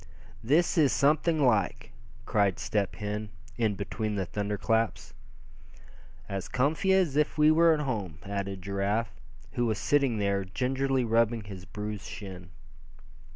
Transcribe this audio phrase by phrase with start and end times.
[0.43, 1.91] "This is something like!"
[2.25, 5.13] cried Step Hen, in between the thunder claps.
[6.27, 9.13] "As comfy as if we were at home," added Giraffe,
[9.51, 12.49] who was sitting there, gingerly rubbing his bruised shin.